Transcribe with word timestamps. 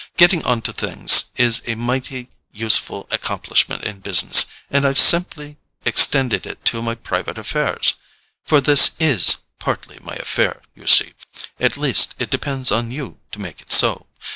Getting 0.17 0.43
on 0.45 0.63
to 0.63 0.73
things 0.73 1.25
is 1.37 1.61
a 1.67 1.75
mighty 1.75 2.31
useful 2.51 3.07
accomplishment 3.11 3.83
in 3.83 3.99
business, 3.99 4.47
and 4.71 4.83
I've 4.83 4.97
simply 4.97 5.57
extended 5.85 6.47
it 6.47 6.65
to 6.65 6.81
my 6.81 6.95
private 6.95 7.37
affairs. 7.37 7.97
For 8.43 8.59
this 8.61 8.95
IS 8.99 9.41
partly 9.59 9.99
my 10.01 10.15
affair, 10.15 10.63
you 10.73 10.87
see—at 10.87 11.77
least, 11.77 12.15
it 12.17 12.31
depends 12.31 12.71
on 12.71 12.89
you 12.89 13.19
to 13.31 13.37
make 13.39 13.61
it 13.61 13.71
so. 13.71 14.07